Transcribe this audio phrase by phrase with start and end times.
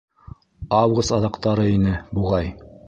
[0.79, 2.53] Август аҙаҡтары ине, буғай.